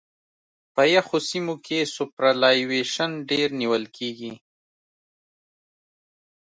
[0.73, 4.33] په یخو سیمو کې سوپرایلیویشن ډېر نیول کیږي